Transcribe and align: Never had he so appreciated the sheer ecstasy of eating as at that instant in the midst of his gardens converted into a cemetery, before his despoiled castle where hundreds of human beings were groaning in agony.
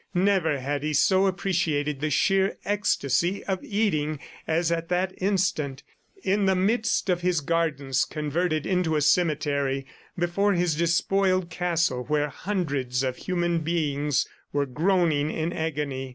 Never 0.15 0.57
had 0.59 0.81
he 0.81 0.93
so 0.93 1.27
appreciated 1.27 1.99
the 2.01 2.09
sheer 2.09 2.57
ecstasy 2.65 3.43
of 3.43 3.63
eating 3.63 4.19
as 4.47 4.71
at 4.71 4.89
that 4.89 5.13
instant 5.19 5.83
in 6.23 6.47
the 6.47 6.55
midst 6.55 7.07
of 7.07 7.21
his 7.21 7.39
gardens 7.39 8.03
converted 8.03 8.65
into 8.65 8.95
a 8.95 9.01
cemetery, 9.01 9.85
before 10.17 10.53
his 10.53 10.73
despoiled 10.73 11.51
castle 11.51 12.03
where 12.05 12.29
hundreds 12.29 13.03
of 13.03 13.15
human 13.17 13.59
beings 13.59 14.27
were 14.51 14.65
groaning 14.65 15.29
in 15.29 15.53
agony. 15.53 16.09